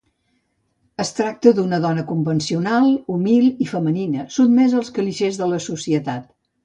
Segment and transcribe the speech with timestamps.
[1.03, 6.27] Es tracta d’una dona convencional, humil i femenina, sotmesa als clixés de la societat.